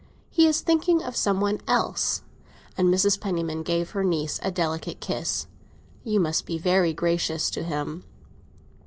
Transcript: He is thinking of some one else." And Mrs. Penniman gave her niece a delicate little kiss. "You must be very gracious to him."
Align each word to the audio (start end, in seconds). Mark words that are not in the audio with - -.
He 0.31 0.47
is 0.47 0.61
thinking 0.61 1.03
of 1.03 1.15
some 1.15 1.39
one 1.39 1.59
else." 1.67 2.23
And 2.75 2.91
Mrs. 2.91 3.21
Penniman 3.21 3.61
gave 3.61 3.91
her 3.91 4.03
niece 4.03 4.39
a 4.41 4.49
delicate 4.49 4.99
little 4.99 5.15
kiss. 5.19 5.45
"You 6.03 6.19
must 6.19 6.47
be 6.47 6.57
very 6.57 6.91
gracious 6.91 7.51
to 7.51 7.61
him." 7.61 8.03